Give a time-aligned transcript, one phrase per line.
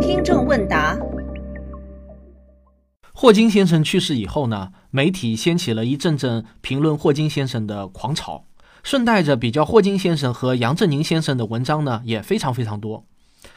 [0.00, 0.98] 听众问答：
[3.12, 8.44] 霍金先生去世以后呢，媒体掀起了一阵阵评论霍金先生的狂潮，
[8.82, 13.06] 顺带着比较霍金先生和杨振宁先生的文章呢也非常非常多。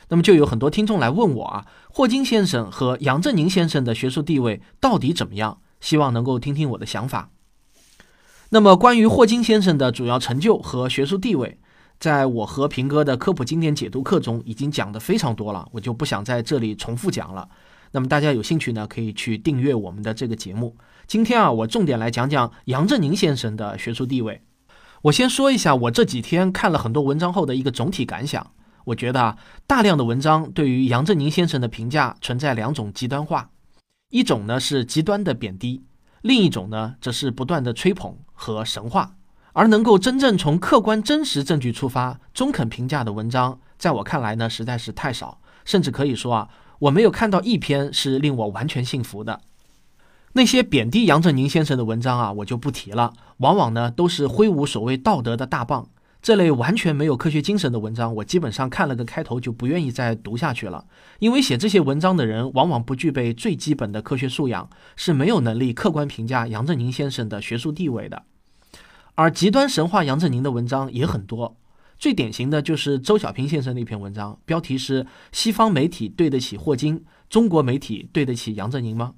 [0.09, 5.59] 那么就有很多听众来问我啊，霍金先生和杨振宁先生的学术地位到底怎么样？
[5.79, 7.29] 希望能够听听我的想法。
[8.49, 11.59] 那么关于霍金先生的主要成就和学术地位，
[11.99, 17.49] 在我和平哥的科普经典解读课中已经讲的非常多了，我就不想在这里重复讲了。
[17.91, 20.75] 那么大家有兴趣呢，可以去订阅我们的这个节目。
[21.07, 24.41] 今天啊，我重点来讲讲杨振宁先生的学术地位。
[25.03, 28.51] 我先说一下我这几天看了很多文章后的一个总体感想。
[28.85, 33.49] 我觉得啊，大量的文章对于杨振宁先生的评价存在两种极端化，
[34.09, 35.83] 一种呢是极端的贬低，
[36.21, 39.16] 另一种呢则是不断的吹捧和神话。
[39.57, 49.41] 而能够真正从客观真实证据出发中肯评价的文章，在我看来呢实在是太少，甚至可以说啊，我没有看到一篇是令我完全信服的。
[50.33, 55.89] 那些贬低杨振宁先生的文章啊，我就不提了，往往呢都是挥舞所谓道德的大棒。
[56.21, 60.85] 这类完全没有科学精神的文章，我基本上看了个开头就不愿意再读下去了。
[61.17, 68.21] 因为写这些文章的人往往不具备最基本的科学素养，是没有能力客观评价杨振宁先生的学术地位的。
[69.17, 71.57] 而极端神话杨振宁的文章也很多，
[71.97, 79.15] 最典型的就是周小平先生那篇文章，标题是“西方媒体对得起霍金，中国媒体对得起杨振宁吗？”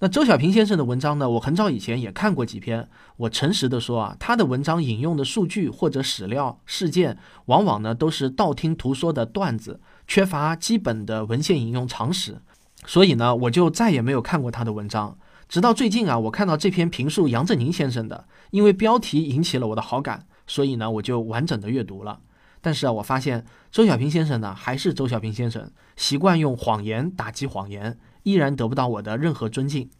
[0.00, 1.30] 那周小平先生的文章呢？
[1.30, 2.86] 我很早以前也看过几篇。
[3.16, 7.16] 我诚实的说啊，他的文章引用的数据或者史料事件，
[7.46, 12.42] 往往呢都是道听途说的段子，缺乏基本的文献引用常识。
[12.84, 15.16] 所以呢，我就再也没有看过他的文章。
[15.48, 22.20] 直到最近啊，我看到这篇评述杨振宁先生的，因为标题引起了我的好感，所以呢，我就完整的阅读了。
[22.60, 27.98] 但是啊，我发现周小平先生呢，还是周小平先生，习惯用谎言打击谎言。
[28.24, 29.90] 依然得不到我的任何尊敬。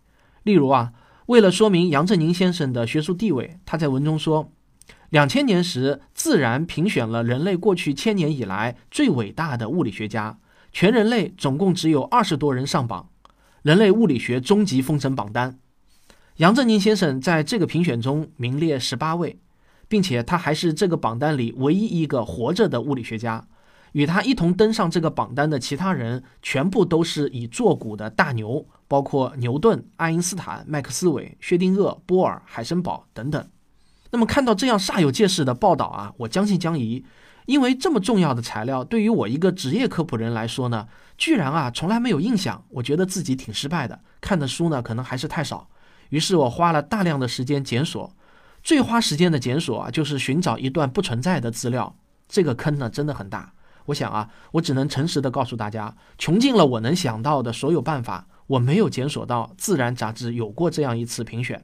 [0.45, 0.95] 例如啊，
[1.27, 4.50] 为了说明杨振宁先生的学术地位，他在文中说，
[5.10, 10.38] 两千年时，《自然》评选了人类过去千年以来最伟大的物理学家，
[10.72, 13.10] 全人类总共只有二十多人上榜，
[13.64, 15.58] 人类物理学终极封神榜单。
[16.36, 19.38] 杨振宁先生在这个评选中名列十八位，
[19.88, 23.48] 并且他还是这个榜单里唯一一个活着的物理学家。
[23.92, 33.48] 与他一同登上这个榜单的其他人，全部都是已作古的大牛，包括牛顿、爱因斯坦、麦克斯韦、薛定谔、波尔、海森堡等等。
[34.10, 37.03] 那么看到这样煞有介事的报道啊，我将信将疑，
[37.47, 40.88] 因为这么重要的材料，对于我一个职业科普人来说呢，
[41.19, 42.65] 居然啊从来没有印象。
[42.71, 45.69] 我觉得自己挺失败的，看的书呢可能还是太少。
[46.09, 48.15] 于是我花了大量的时间检索，
[48.62, 51.94] 最花时间的检索啊，就是寻找一段不存在的资料。
[52.28, 53.53] 这个坑呢真的很大。
[53.87, 61.62] 我想啊，我只能诚实的告诉大家，穷尽了我能想到的所有办法，我没有检索到《自然》杂志有过这样一次评选。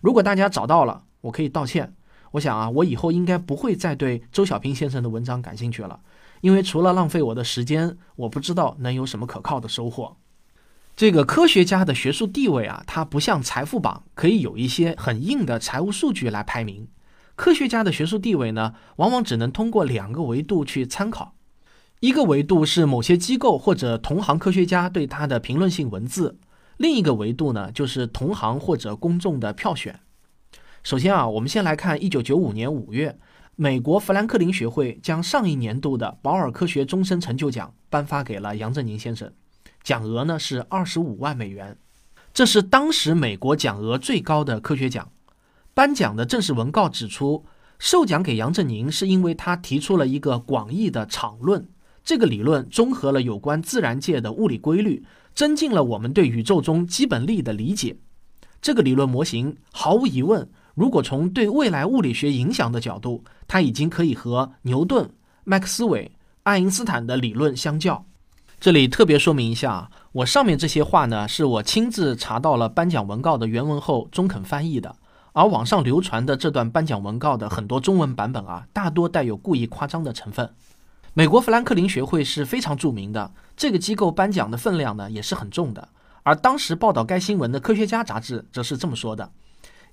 [0.00, 1.94] 如果大家找到了，我可以道歉。
[2.32, 6.00] 我想啊，我以后应该不会再对周小平先生的文章感兴趣了，
[6.40, 10.16] 因为除了浪费我的时间，我不知道能有什么可靠的收获。
[10.96, 16.88] 这个科学家的学术地位啊，它不像财富榜可以有一些很硬的财务数据来排名，
[17.36, 21.34] 科学家的学术地位呢，往往只能通过两个维度去参考。
[22.00, 26.38] 一个维度是某些机构或者同行科学家对他的评论性文字，
[26.76, 29.98] 另一个维度呢就是同行或者公众的票选。
[30.88, 33.18] 首先啊，我们先来看一九九五年五月，
[33.56, 39.30] 美国富兰克林学会将上一年度的保尔科学终身成就奖颁发给了杨振宁先生，
[39.82, 41.76] 奖额呢是二十五万美元，
[42.32, 45.06] 这是当时美国奖额最高的科学奖。
[45.74, 47.44] 颁奖的正式文告指出，
[47.78, 51.68] 授奖给杨振宁是因为他提出了一个广义的场论。
[52.02, 55.04] 这个理论综合了有关自然界的物理规律，
[55.34, 57.98] 增进了我们对宇宙中基本力的理解。
[58.62, 60.48] 这个理论模型毫无疑问，
[60.78, 65.10] 如果从对未来物理学影响的角度，它已经可以和牛顿、
[65.42, 66.12] 麦克斯韦、
[66.44, 68.04] 爱因斯坦的理论相较。
[68.60, 74.94] 这里特别说明一下，我上面这些话呢，是我亲自查到了颁奖文告的原文后中肯翻译的，
[75.32, 80.48] 而网上流传的这段颁奖文告的很多中文版本啊，大多带有故意夸张的成分。
[81.12, 85.88] 美国富兰克林学会是非常著名的，这个机构颁奖的分量呢也是很重的。
[86.22, 89.28] 而当时报道该新闻的《科学家》杂志则是这么说的：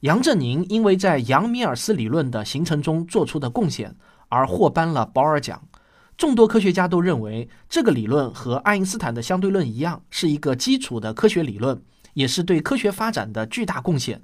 [0.05, 3.95] 杨振宁因为在杨米尔斯理论的形成中做出的贡献
[4.29, 5.67] 而获颁了保尔奖。
[6.15, 11.81] 众多科学家都认为，这个理论和爱因斯坦的相对论一样，是一个基础的科学理论，
[12.13, 14.21] 也是对科学发展的巨大贡献。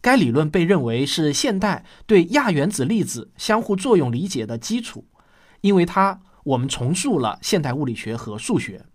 [0.00, 5.04] 该理论被认为是现代对亚原子粒子相互作用理解的基础，
[5.60, 6.20] 因为它。
[6.42, 8.86] 我们重塑了现代物理学和数学。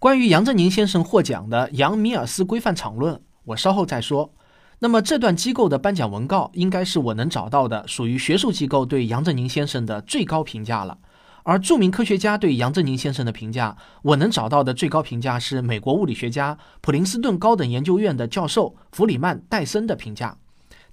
[0.00, 4.34] 关于杨振宁先生获奖的杨米尔斯规范场论，我稍后再说。
[4.80, 10.98] 那么这段机构的颁奖文告，应该是我能找到的属于学术机构对杨振宁先生的最高评价了。
[11.42, 20.36] 而著名科学家对杨振宁先生的评价，我能找到的最高评价是美国物理学家普林斯顿高等研究院的教授弗里曼·戴森的评价。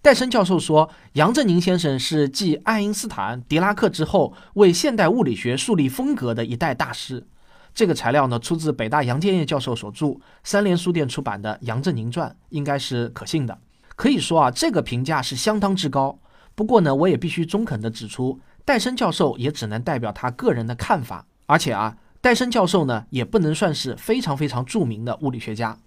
[0.02, 7.28] 戴森教授说，杨振宁先生是继爱因斯坦、狄拉克之后，为现代物理学树立风格的一代大师。
[7.74, 13.58] 这个材料呢，出自北大杨建业教授所著、三联书店出版的《杨振宁传》，应该是可信的。
[13.95, 16.19] 可以说啊，这个评价是相当之高。
[16.53, 18.39] 不过呢，我也必须中肯的指出。
[18.63, 25.77] 戴森教授也只能代表他个人的看法，而且啊，戴森教授呢也不能算是非常非常著名的物理学家。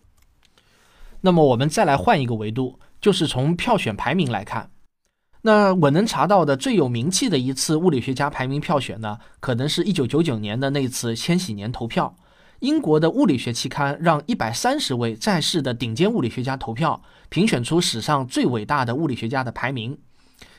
[1.23, 4.71] 那么我们再来换一个维度，就是从票选排名来看，
[5.43, 12.15] 那我能查到的最有名气的一次物理学家排名票选呢，可能是一九九九年的那次千禧年投票，
[12.61, 19.97] 英国的物理学期刊让一百三十位在世的顶尖物理学家投票，评选出史上最伟大的物理学家的排名。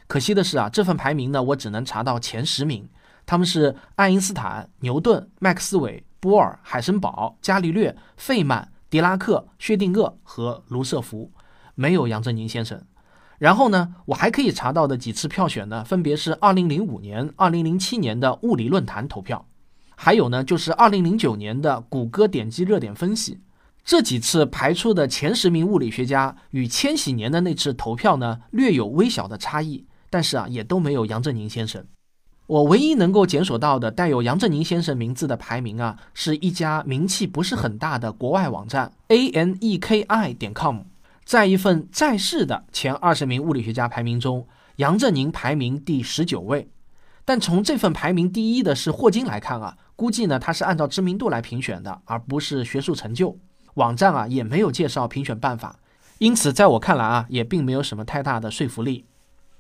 [0.08, 2.88] 可惜的是啊，这份排名呢，我只能查到前十名，
[3.26, 11.30] 他们是爱因斯坦、牛顿、麦克斯韦、波尔、海森堡、伽利略、费曼、狄拉克、薛定谔和卢瑟福，
[11.76, 12.82] 没有杨振宁先生。
[13.40, 19.46] 然后呢，我还可以查到的几次票选呢，分别是2005年、2007年的物理论坛投票，
[20.02, 23.42] 还有呢就是2009年的谷歌点击热点分析。
[23.84, 29.86] 这几次排出的前十名物理学家与千禧年的那次投票呢，略有微小的差异。
[30.10, 31.84] 但是啊，也都没有杨振宁先生。
[32.48, 40.84] 我唯一能够检索到的带有杨振宁先生名字的排名啊，是一家名气不是很大的国外网站 a n e k i 点 com，
[41.26, 44.48] 在一份在世的前二十名物理学家排名中，
[44.78, 46.70] 杨振宁排名第十九位。
[47.26, 53.38] 但从这份排名第一的是霍金来看啊，估计呢他是按照知名度来评选的，而不是学术成就。
[53.74, 55.78] 网站啊也没有介绍评选办法，
[56.20, 59.04] 因此在我看来啊，也并没有什么太大的说服力。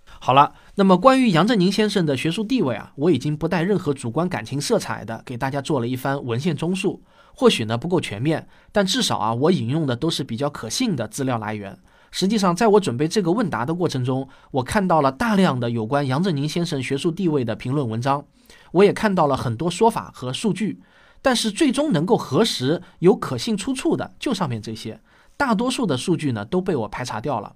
[0.05, 7.03] 好了，那么关于杨振宁先生的学术地位啊，我已经不带任何主观感情色彩的给大家做了一番文献综述。
[7.35, 11.77] 或许呢不够全面，但至少啊，我引用的都是比较可信的资料来源。
[12.11, 18.25] 实际上，在我准备这个问答的过程中，我看到了大量的有关杨振宁先生学术地位的评论文章，
[18.71, 20.81] 我也看到了很多说法和数据。
[21.21, 25.01] 但是最终能够核实有可信出处的，就上面这些。
[25.35, 27.55] 大多数的数据呢都被我排查掉了。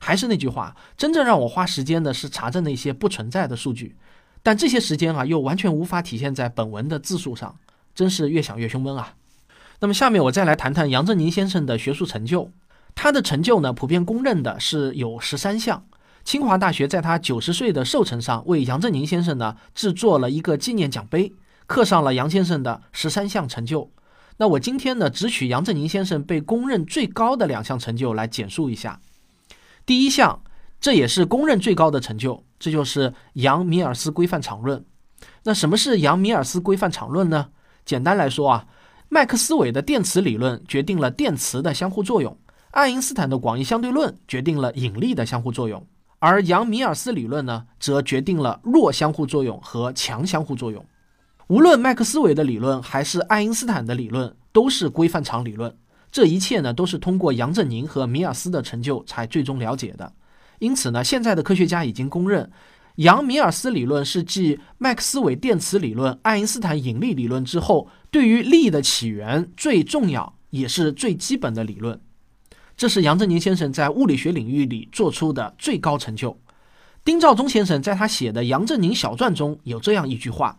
[0.00, 3.96] 还是那句话，真正让我花时间的是查证那些不存在的数据，
[4.42, 7.56] 但这些时间啊，又完全无法体现在本文的字数上，
[7.94, 9.14] 真是越想越胸闷啊。
[9.78, 12.50] 那么下面我再来谈谈杨振宁先生的学术成就。
[12.96, 15.86] 他的成就呢，普遍公认的是有十三项。
[16.24, 21.32] 清华大学在他九十岁的寿辰上，为杨振宁先生呢制作了一个纪念奖杯，
[21.66, 23.90] 刻上了杨先生的十三项成就。
[24.38, 28.98] 那我今天呢，只取杨振宁先生被公认最高的两项成就来简述一下。
[29.86, 30.42] 第一项，
[30.80, 34.84] 这也是公认最高的成就，这就是杨米尔斯规范场论。
[35.44, 37.50] 那什么是杨米尔斯规范场论呢？
[37.84, 38.66] 简单来说啊，
[39.10, 42.36] 麦克斯韦的电磁理论决定了电磁的相互作用，
[42.70, 45.86] 爱因斯坦的广义相对论决定了引力的相互作用，
[46.26, 50.82] 而杨米尔斯理论呢，则决定了弱相互作用和强相互作用。
[51.48, 55.76] 无论麦克斯韦的理论还是爱因斯坦的理论，都是规范场理论。
[56.10, 60.14] 这一切呢，都是通过杨振宁和米尔斯的成就才最终了解的。
[60.60, 62.50] 因此呢，现在的科学家已经公认，
[62.94, 72.00] 杨米尔斯理论是继麦克斯韦电磁理论、爱因斯坦引力理论之后，对于力的起源最重要也是最基本的理论。
[72.76, 76.36] 这是杨振宁先生在物理学领域里做出的最高成就。
[77.04, 80.58] 丁肇中先生在他写的《杨振宁小传》中有这样一句话。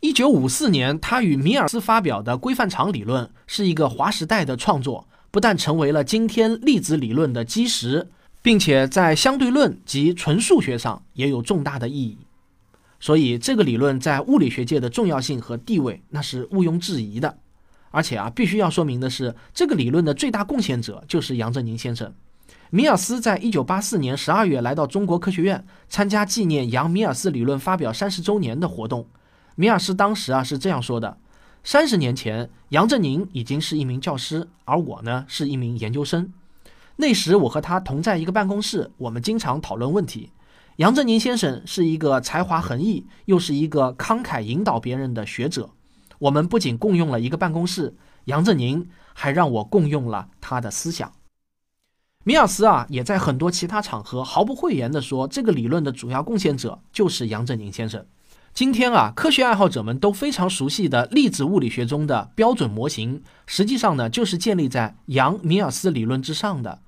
[0.00, 8.08] 一九五四年，他与米尔斯发表的规范场理论是一个划时代的创作，不但成为了今天粒子理论的基石，
[8.42, 12.18] 并且在相对论及纯数学上也有重大的意义。
[13.00, 17.38] 所以，这个理论在物理学界的重要性和地位那是毋庸置疑的。
[17.90, 22.12] 而且啊，必须要说明的是，这个理论的最大贡献者就是杨振宁先生。
[22.70, 29.06] 米尔斯在一九八四年十二月来到中国科学院，参加纪念杨米尔斯理论发表三十周年的活动。
[29.54, 31.16] 米尔斯当时啊是这样说的：
[31.64, 36.32] 三十年前，杨振宁已经是一名教师，而我呢是一名研究生。
[36.96, 40.30] 那时我和他同在一个办公室，我们经常讨论问题。
[40.76, 45.70] 杨振宁先生是一个才华横溢，又是一个慷慨引导别人的学者。
[46.18, 47.94] 我们不仅共用了一个办公室，
[48.24, 51.12] 杨振宁还让我共用了他的思想。
[52.24, 58.04] 米尔斯啊也在很多其他场合毫不讳言地说，这个理论的主要贡献者就是杨振宁先生。
[58.52, 66.82] 今天啊，科学爱好者们都非常熟悉的粒子物理学中的标准模型，实际上呢，就是建立在杨米尔斯理论之上的。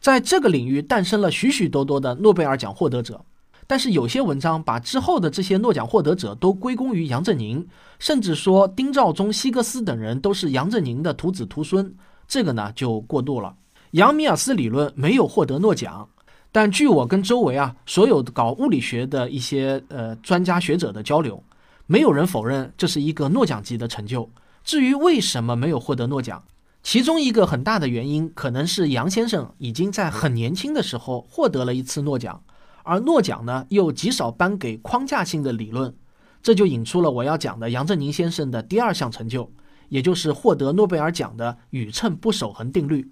[0.00, 3.26] 在这个领域诞生了许许多多的诺贝尔奖获得者。
[3.70, 7.64] 但是有些文章把之后的这些诺奖获得者都归功于杨振宁，
[8.00, 11.94] 甚至说丁肇中、希格斯等人都是杨振宁的徒子徒孙，
[12.26, 13.54] 这个呢就过度了。
[13.92, 16.08] 杨米尔斯理论没有获得诺奖，
[16.50, 21.40] 但据我跟周围啊所有搞物理学的一些呃专家学者的交流，
[21.86, 24.28] 没有人否认这是一个诺奖级的成就。
[24.64, 26.42] 至于为什么没有获得诺奖，
[26.82, 32.42] 其中一个很大的原因可能是杨先生已经在很年轻的时候获得了一次诺奖。
[32.82, 35.94] 而诺奖呢，又极少颁给框架性的理论，
[36.42, 39.52] 这就引出了我要讲的杨振宁先生的第二项成就，
[39.88, 43.10] 也就是获得诺贝尔奖的宇称不守恒定律。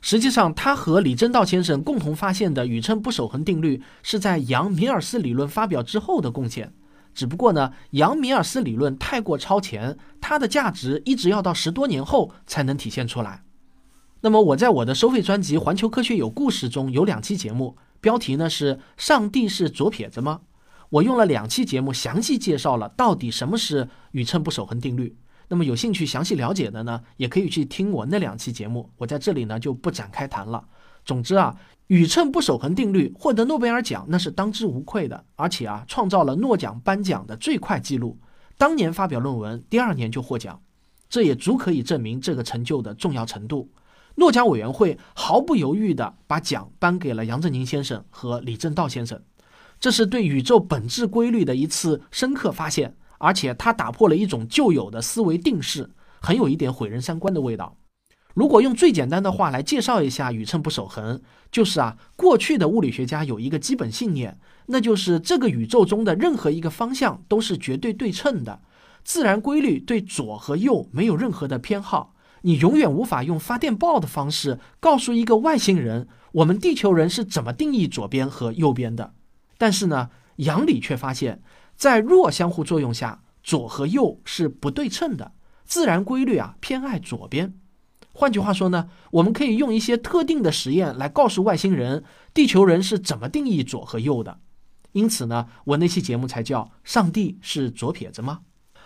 [0.00, 6.72] 实际上，他和李政道先生共同发现的宇称不守恒定律是在杨米尔斯理论发表之后的贡献。
[7.12, 13.42] 只不过呢，杨米尔斯理论太过超前，它的价值一直要到十多年后才能体现出来。
[14.20, 17.76] 那么，我在我的收费专辑《环球科学有故事》中有两期节目。
[18.00, 20.40] 标题呢是“上帝是左撇子吗？”
[20.90, 25.16] 我用了两期节目详细介绍了到底什么是宇称不守恒定律。
[25.48, 28.90] 那么有兴趣详细了解的呢，也可以去听我那两期节目。
[28.96, 30.62] 我在这里呢就不展开谈了。
[31.04, 38.18] 总之啊，宇称不守恒定律获得诺贝尔奖那是当之无愧的，而且啊创造了诺奖颁奖的最快记录。
[38.56, 40.60] 当年发表论文，第二年就获奖，
[41.08, 43.70] 这也足可以证明这个成就的重要程度。
[44.18, 49.22] 诺奖委员会毫不犹豫地把奖颁给了杨振宁先生和李政道先生，
[49.78, 57.76] 这是对宇宙本质规律的一次深刻发现，而且它打破了一种旧有的思维定式，很有一点毁人三观的味道。
[58.34, 61.20] 如果用最简单的话来介绍一下宇称不守恒，
[61.52, 68.60] 就是啊，过去的物理学家有一个基本信念，那就是这个宇宙中的任何一个方向都是绝对对称的，
[69.04, 72.16] 自然规律对左和右没有任何的偏好。
[72.42, 79.14] 你永远无法用发电报的方式告诉一个外星人，我们地球人是怎么定义左边和右边的。
[79.56, 81.42] 但是呢，杨理却发现，
[81.74, 85.32] 在弱相互作用下，左和右是不对称的，
[85.64, 87.54] 自然规律啊偏爱左边。
[88.12, 92.04] 换句话说呢，我们可以用一些特定的实验来告诉外星人，
[92.34, 94.40] 地球人是怎么定义左和右的。
[94.92, 98.40] 因此呢，我那期节目才叫“上帝是左撇子吗”。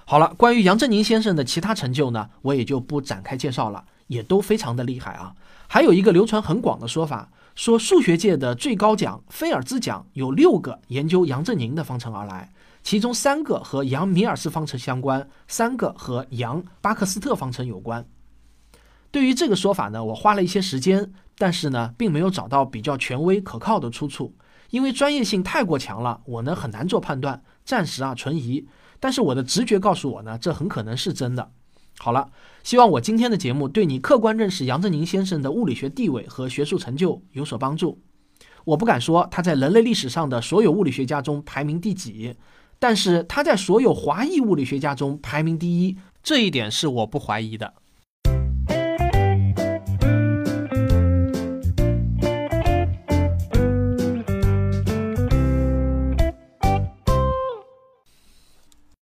[0.05, 5.35] 好了，关于杨振宁先生的其他成就呢，我也就不展开介绍了，也都非常的厉害啊。
[5.69, 18.05] 还有一个流传很广的说法，说数学界的最高奖菲尔兹奖有六个研究杨振宁的方程而来，其中三个和杨米尔斯方程相关，三个和杨巴克斯特方程有关。
[19.11, 24.35] 对于这个说法呢，我花了一些时间，但是呢，并没有找到比较权威可靠的出处，
[24.71, 28.67] 因为专业性太过强了，我呢很难做判断，暂时啊存疑。
[29.03, 31.51] 但是我的直觉告诉我呢，这很可能是真的。
[31.99, 32.31] 好了，
[32.63, 38.01] 希望我今天的节目对你客观认识杨振宁先生的物理学地位和学术成就有所帮助。
[38.65, 42.37] 我不敢说他在人类历史上的所有物理学家中排名第几，
[42.79, 47.75] 但是他在所有华裔物理学家中排名第一，这一点是我不怀疑的。